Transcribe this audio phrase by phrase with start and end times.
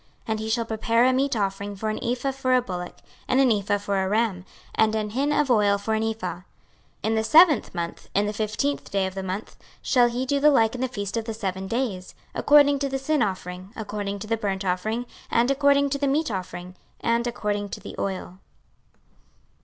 [0.01, 2.95] 26:045:024 And he shall prepare a meat offering of an ephah for a bullock,
[3.27, 6.37] and an ephah for a ram, and an hin of oil for an ephah.
[6.37, 6.43] 26:045:025
[7.03, 10.49] In the seventh month, in the fifteenth day of the month, shall he do the
[10.49, 14.25] like in the feast of the seven days, according to the sin offering, according to
[14.25, 18.39] the burnt offering, and according to the meat offering, and according to the oil.